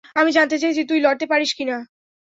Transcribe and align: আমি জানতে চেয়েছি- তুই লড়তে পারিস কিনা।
আমি 0.15 0.29
জানতে 0.31 0.55
চেয়েছি- 0.61 0.81
তুই 0.89 0.99
লড়তে 1.01 1.25
পারিস 1.31 1.51
কিনা। 1.57 1.77